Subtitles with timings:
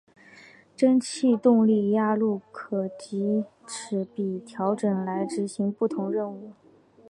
[0.75, 6.53] 蒸气动力压路机可藉齿比调整来执行不同任务。